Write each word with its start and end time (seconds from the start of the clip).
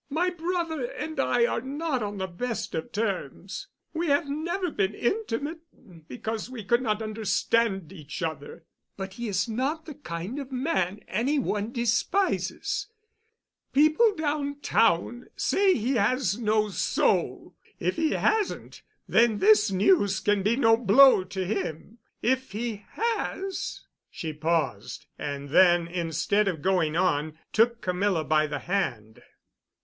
"My 0.09 0.31
brother 0.31 0.83
and 0.85 1.19
I 1.19 1.45
are 1.45 1.61
not 1.61 2.01
on 2.01 2.17
the 2.17 2.25
best 2.25 2.73
of 2.73 2.91
terms—we 2.91 4.07
have 4.07 4.27
never 4.27 4.71
been 4.71 4.95
intimate, 4.95 5.59
because 6.07 6.49
we 6.49 6.63
could 6.63 6.81
not 6.81 7.03
understand 7.03 7.93
each 7.93 8.23
other. 8.23 8.65
But 8.97 9.13
he 9.13 9.27
is 9.27 9.47
not 9.47 9.85
the 9.85 9.93
kind 9.93 10.39
of 10.39 10.51
man 10.51 11.01
any 11.07 11.37
one 11.37 11.71
despises. 11.71 12.87
People 13.73 14.15
downtown 14.15 15.27
say 15.35 15.75
he 15.75 15.91
has 15.97 16.35
no 16.35 16.69
soul. 16.69 17.53
If 17.79 17.95
he 17.97 18.13
hasn't, 18.13 18.81
then 19.07 19.37
this 19.37 19.69
news 19.69 20.19
can 20.19 20.41
be 20.41 20.55
no 20.55 20.77
blow 20.77 21.23
to 21.25 21.45
him. 21.45 21.99
If 22.23 22.53
he 22.53 22.85
has——" 22.93 23.81
She 24.09 24.33
paused. 24.33 25.05
And 25.19 25.49
then, 25.49 25.85
instead 25.87 26.47
of 26.47 26.63
going 26.63 26.95
on, 26.97 27.37
took 27.53 27.81
Camilla 27.81 28.23
by 28.23 28.47
the 28.47 28.57
hand. 28.57 29.21